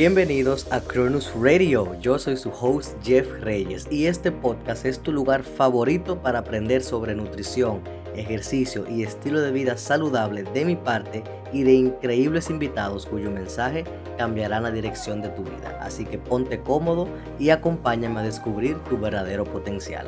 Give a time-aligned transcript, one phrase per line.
[0.00, 5.12] Bienvenidos a Cronus Radio, yo soy su host Jeff Reyes y este podcast es tu
[5.12, 7.82] lugar favorito para aprender sobre nutrición,
[8.16, 13.84] ejercicio y estilo de vida saludable de mi parte y de increíbles invitados cuyo mensaje
[14.16, 15.78] cambiará la dirección de tu vida.
[15.82, 17.06] Así que ponte cómodo
[17.38, 20.06] y acompáñame a descubrir tu verdadero potencial.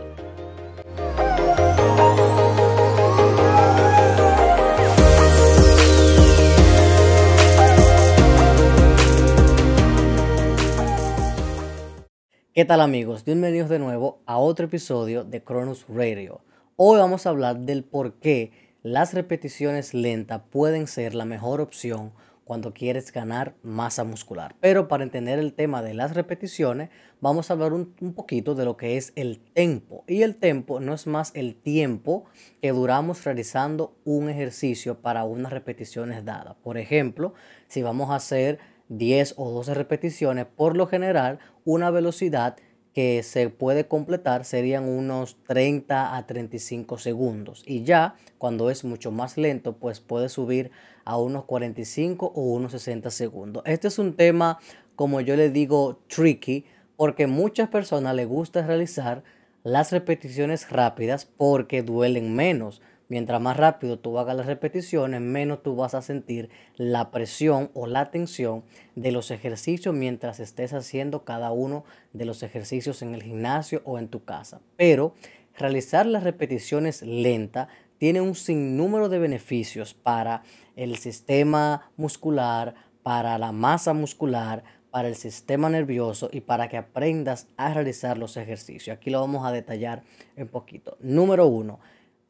[12.54, 13.24] ¿Qué tal amigos?
[13.24, 16.42] Bienvenidos de nuevo a otro episodio de Cronus Radio.
[16.76, 18.52] Hoy vamos a hablar del por qué
[18.82, 22.12] las repeticiones lentas pueden ser la mejor opción
[22.44, 24.54] cuando quieres ganar masa muscular.
[24.60, 26.90] Pero para entender el tema de las repeticiones,
[27.22, 30.04] vamos a hablar un, un, poquito de lo que es el tempo.
[30.06, 32.26] Y el tempo no es más el tiempo
[32.60, 36.56] que duramos realizando un ejercicio para unas repeticiones dadas.
[36.62, 37.32] Por ejemplo,
[37.68, 38.58] si vamos a hacer
[38.98, 42.56] 10 o 12 repeticiones, por lo general una velocidad
[42.92, 47.62] que se puede completar serían unos 30 a 35 segundos.
[47.66, 50.70] Y ya cuando es mucho más lento, pues puede subir
[51.04, 53.62] a unos 45 o unos 60 segundos.
[53.66, 54.58] Este es un tema,
[54.94, 59.22] como yo le digo, tricky, porque muchas personas les gusta realizar
[59.64, 62.82] las repeticiones rápidas porque duelen menos.
[63.12, 67.86] Mientras más rápido tú hagas las repeticiones, menos tú vas a sentir la presión o
[67.86, 73.22] la tensión de los ejercicios mientras estés haciendo cada uno de los ejercicios en el
[73.22, 74.62] gimnasio o en tu casa.
[74.78, 75.12] Pero
[75.58, 77.68] realizar las repeticiones lentas
[77.98, 80.42] tiene un sinnúmero de beneficios para
[80.74, 87.46] el sistema muscular, para la masa muscular, para el sistema nervioso y para que aprendas
[87.58, 88.96] a realizar los ejercicios.
[88.96, 90.02] Aquí lo vamos a detallar
[90.34, 90.96] un poquito.
[91.00, 91.78] Número uno,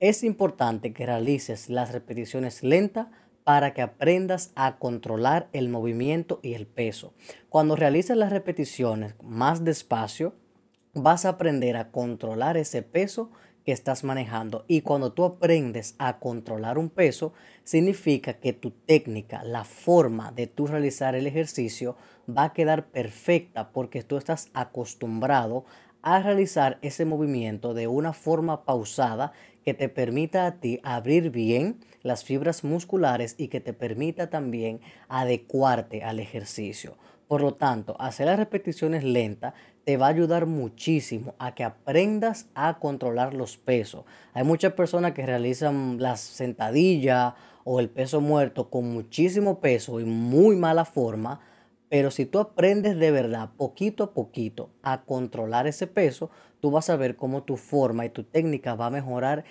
[0.03, 3.07] es importante que realices las repeticiones lentas
[3.45, 7.15] para que aprendas a controlar el movimiento y el peso.
[7.49, 10.35] Cuando realices las repeticiones más despacio,
[10.93, 13.31] vas a aprender a controlar ese peso
[13.65, 14.65] que estás manejando.
[14.67, 17.33] Y cuando tú aprendes a controlar un peso,
[17.63, 21.95] significa que tu técnica, la forma de tú realizar el ejercicio
[22.29, 25.65] va a quedar perfecta porque tú estás acostumbrado
[26.03, 29.33] a realizar ese movimiento de una forma pausada
[29.65, 34.81] que te permita a ti abrir bien las fibras musculares y que te permita también
[35.09, 36.97] adecuarte al ejercicio.
[37.29, 42.47] Por lo tanto, hacer las repeticiones lentas te va a ayudar muchísimo a que aprendas
[42.55, 44.05] a controlar los pesos.
[44.35, 47.35] Hay muchas personas que realizan las sentadillas
[47.65, 51.41] o el peso muerto con muchísimo peso y muy mala forma,
[51.93, 56.31] pero si tú aprendes de verdad, poquito a poquito, a controlar ese peso,
[56.61, 59.45] tú vas a ver cómo tu forma y tu técnica va a mejorar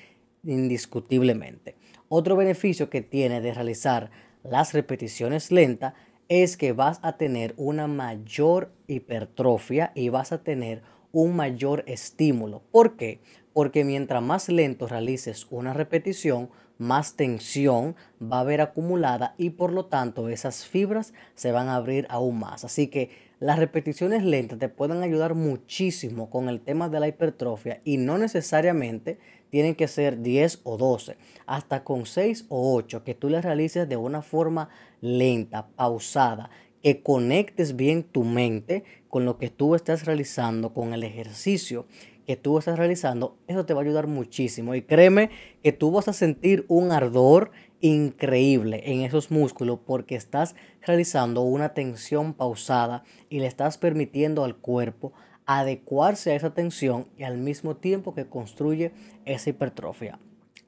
[0.43, 1.75] indiscutiblemente.
[2.09, 4.09] Otro beneficio que tiene de realizar
[4.41, 5.93] las repeticiones lentas
[6.29, 10.81] es que vas a tener una mayor hipertrofia y vas a tener
[11.11, 12.61] un mayor estímulo.
[12.71, 13.19] ¿Por qué?
[13.53, 19.71] Porque mientras más lento realices una repetición, más tensión va a haber acumulada y por
[19.71, 22.65] lo tanto esas fibras se van a abrir aún más.
[22.65, 27.81] Así que las repeticiones lentas te pueden ayudar muchísimo con el tema de la hipertrofia
[27.83, 29.19] y no necesariamente
[29.51, 33.87] tienen que ser 10 o 12, hasta con 6 o 8 que tú las realices
[33.87, 34.69] de una forma
[35.01, 36.49] lenta, pausada,
[36.81, 41.85] que conectes bien tu mente con lo que tú estás realizando, con el ejercicio
[42.25, 44.75] que tú estás realizando, eso te va a ayudar muchísimo.
[44.75, 45.31] Y créeme
[45.63, 51.73] que tú vas a sentir un ardor increíble en esos músculos porque estás realizando una
[51.73, 55.13] tensión pausada y le estás permitiendo al cuerpo
[55.45, 58.91] adecuarse a esa tensión y al mismo tiempo que construye
[59.25, 60.19] esa hipertrofia.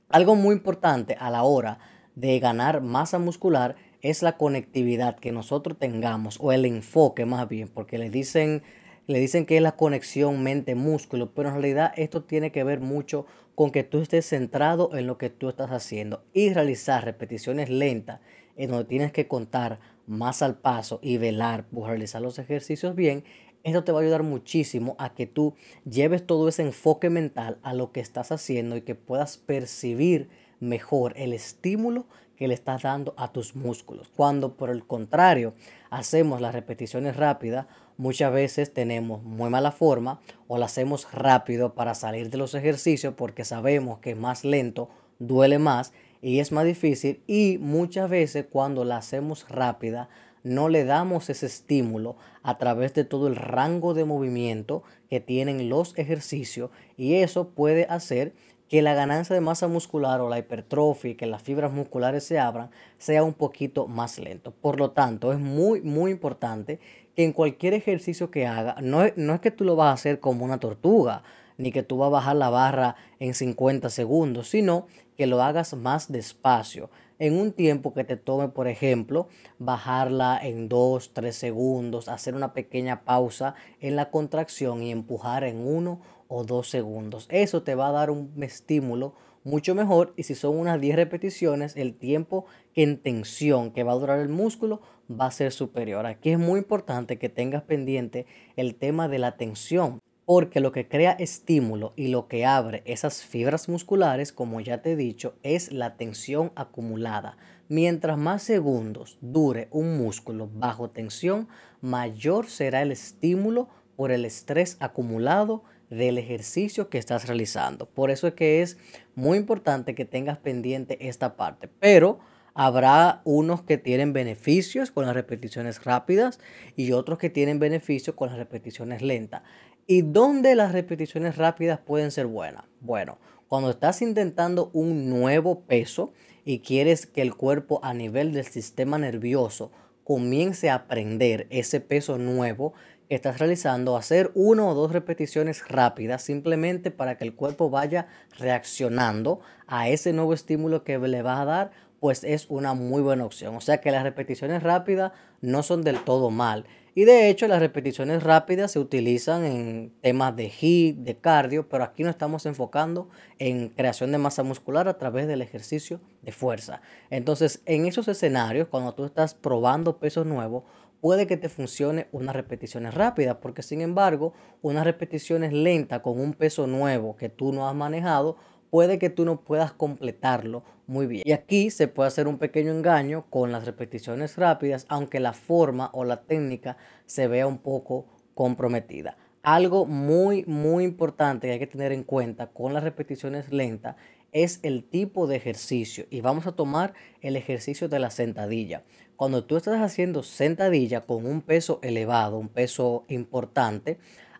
[0.10, 1.80] Algo muy importante a la hora
[2.16, 7.68] de ganar masa muscular es la conectividad que nosotros tengamos o el enfoque más bien,
[7.68, 8.62] porque le dicen
[9.06, 13.26] le dicen que es la conexión mente-músculo, pero en realidad esto tiene que ver mucho
[13.54, 18.22] con que tú estés centrado en lo que tú estás haciendo y realizar repeticiones lentas
[18.56, 23.24] en donde tienes que contar más al paso y velar por realizar los ejercicios bien.
[23.64, 25.54] Esto te va a ayudar muchísimo a que tú
[25.90, 30.30] lleves todo ese enfoque mental a lo que estás haciendo y que puedas percibir
[30.60, 34.10] mejor el estímulo que le estás dando a tus músculos.
[34.16, 35.54] Cuando por el contrario
[35.90, 41.96] hacemos las repeticiones rápidas, muchas veces tenemos muy mala forma o la hacemos rápido para
[41.96, 44.90] salir de los ejercicios porque sabemos que más lento
[45.20, 50.10] duele más y es más difícil y muchas veces cuando la hacemos rápida
[50.44, 55.70] no le damos ese estímulo a través de todo el rango de movimiento que tienen
[55.70, 58.34] los ejercicios y eso puede hacer
[58.74, 62.72] que la ganancia de masa muscular o la hipertrofia que las fibras musculares se abran
[62.98, 64.50] sea un poquito más lento.
[64.50, 66.80] Por lo tanto, es muy, muy importante
[67.16, 69.94] que en cualquier ejercicio que haga, no es, no es que tú lo vas a
[69.94, 71.22] hacer como una tortuga,
[71.60, 74.88] ni que tú vas a bajar la barra en 50 segundos, sino
[75.18, 79.28] que lo hagas más despacio, en un tiempo que te tome, por ejemplo,
[79.60, 85.66] bajarla en 2, 3 segundos, hacer una pequeña pausa en la contracción y empujar en
[85.68, 86.02] 1
[86.34, 87.28] o 2 segundos.
[87.30, 89.14] Eso te va a dar un estímulo
[89.44, 93.98] mucho mejor y si son unas 10 repeticiones, el tiempo en tensión que va a
[93.98, 96.08] durar el músculo va a ser superior.
[96.08, 98.26] Aquí es muy importante que tengas pendiente
[98.56, 103.22] el tema de la tensión, porque lo que crea estímulo y lo que abre esas
[103.22, 107.38] fibras musculares, como ya te he dicho, es la tensión acumulada.
[107.68, 111.48] Mientras más segundos dure un músculo bajo tensión,
[111.82, 117.86] mayor será el estímulo por el estrés acumulado del ejercicio que estás realizando.
[117.86, 118.78] Por eso es que es
[119.16, 121.70] muy importante que tengas pendiente esta parte.
[121.80, 122.20] Pero
[122.54, 126.40] habrá unos que tienen beneficios con las repeticiones rápidas
[126.76, 129.44] y otros que tienen beneficios con las repeticiones lentas.
[129.86, 132.64] ¿Y dónde las repeticiones rápidas pueden ser buenas?
[132.80, 133.18] Bueno,
[133.48, 136.14] cuando estás intentando un nuevo peso
[136.46, 139.72] y quieres que el cuerpo a nivel del sistema nervioso
[140.04, 142.74] comience a aprender ese peso nuevo,
[143.16, 148.08] estás realizando, hacer una o dos repeticiones rápidas simplemente para que el cuerpo vaya
[148.38, 153.26] reaccionando a ese nuevo estímulo que le vas a dar, pues es una muy buena
[153.26, 153.56] opción.
[153.56, 156.66] O sea que las repeticiones rápidas no son del todo mal.
[156.96, 161.84] Y de hecho las repeticiones rápidas se utilizan en temas de HIIT, de cardio, pero
[161.84, 166.82] aquí nos estamos enfocando en creación de masa muscular a través del ejercicio de fuerza.
[167.10, 170.64] Entonces en esos escenarios, cuando tú estás probando pesos nuevos,
[171.04, 176.32] puede que te funcione unas repeticiones rápidas, porque sin embargo, unas repeticiones lentas con un
[176.32, 178.38] peso nuevo que tú no has manejado,
[178.70, 181.24] puede que tú no puedas completarlo muy bien.
[181.26, 185.90] Y aquí se puede hacer un pequeño engaño con las repeticiones rápidas, aunque la forma
[185.92, 189.18] o la técnica se vea un poco comprometida.
[189.42, 193.98] Algo muy, muy importante que hay que tener en cuenta con las repeticiones lentas
[194.34, 196.06] es el tipo de ejercicio.
[196.10, 198.84] Y vamos a tomar el ejercicio de la sentadilla.
[199.24, 203.98] Cuando tú estás haciendo sentadilla con un peso elevado, un peso importante,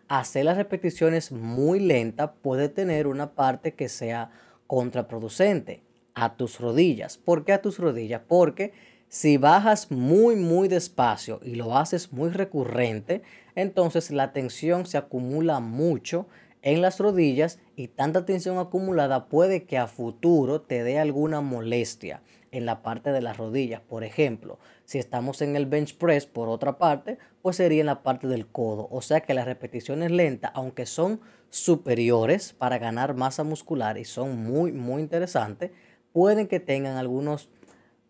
[0.08, 4.30] hacer las repeticiones muy lentas puede tener una parte que sea
[4.66, 5.80] contraproducente
[6.12, 7.16] a tus rodillas.
[7.16, 8.20] ¿Por qué a tus rodillas?
[8.28, 8.74] Porque
[9.08, 13.22] si bajas muy, muy despacio y lo haces muy recurrente,
[13.54, 16.26] entonces la tensión se acumula mucho
[16.60, 22.22] en las rodillas y tanta tensión acumulada puede que a futuro te dé alguna molestia
[22.50, 23.80] en la parte de las rodillas.
[23.80, 28.02] Por ejemplo, si estamos en el bench press, por otra parte, pues sería en la
[28.02, 28.88] parte del codo.
[28.90, 34.42] O sea que las repeticiones lentas, aunque son superiores para ganar masa muscular y son
[34.42, 35.72] muy, muy interesantes,
[36.12, 37.50] pueden que tengan algunos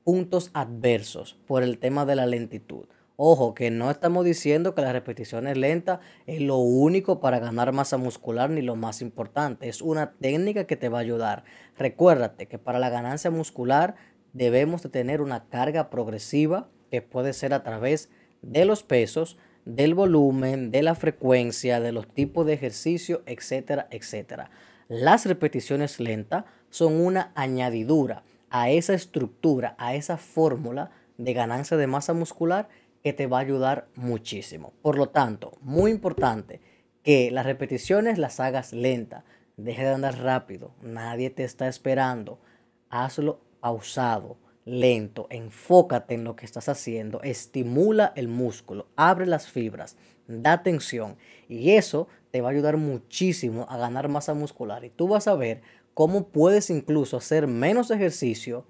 [0.05, 2.87] puntos adversos por el tema de la lentitud.
[3.17, 7.97] Ojo, que no estamos diciendo que las repeticiones lentas es lo único para ganar masa
[7.97, 9.69] muscular ni lo más importante.
[9.69, 11.45] Es una técnica que te va a ayudar.
[11.79, 13.95] Recuérdate que para la ganancia muscular
[14.33, 18.11] debemos de tener una carga progresiva que puede ser a través
[18.43, 24.51] de los pesos, del volumen, de la frecuencia, de los tipos de ejercicio, etcétera, etcétera.
[24.89, 31.87] Las repeticiones lentas son una añadidura a esa estructura, a esa fórmula de ganancia de
[31.87, 32.69] masa muscular
[33.05, 34.73] que te va a ayudar muchísimo.
[34.81, 36.63] Por lo tanto, muy importante
[37.03, 39.27] que las repeticiones las hagas lenta.
[39.59, 40.75] Deje de andar rápido.
[40.81, 42.41] Nadie te está esperando.
[42.89, 45.27] Hazlo pausado, lento.
[45.29, 47.21] Enfócate en lo que estás haciendo.
[47.23, 48.89] Estimula el músculo.
[48.97, 49.99] Abre las fibras.
[50.27, 51.19] Da tensión.
[51.47, 54.83] Y eso te va a ayudar muchísimo a ganar masa muscular.
[54.83, 55.61] Y tú vas a ver
[55.93, 58.65] cómo puedes incluso hacer menos ejercicio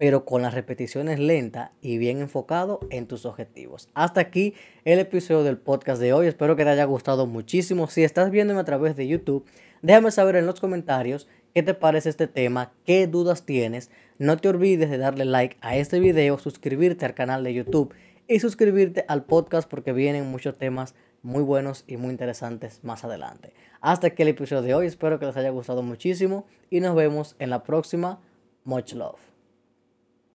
[0.00, 3.90] pero con las repeticiones lentas y bien enfocado en tus objetivos.
[3.92, 4.54] Hasta aquí
[4.86, 6.26] el episodio del podcast de hoy.
[6.26, 7.86] Espero que te haya gustado muchísimo.
[7.86, 9.44] Si estás viéndome a través de YouTube,
[9.82, 13.90] déjame saber en los comentarios qué te parece este tema, qué dudas tienes.
[14.16, 17.92] No te olvides de darle like a este video, suscribirte al canal de YouTube
[18.26, 23.52] y suscribirte al podcast porque vienen muchos temas muy buenos y muy interesantes más adelante.
[23.82, 24.86] Hasta aquí el episodio de hoy.
[24.86, 28.18] Espero que les haya gustado muchísimo y nos vemos en la próxima.
[28.64, 29.29] Much love.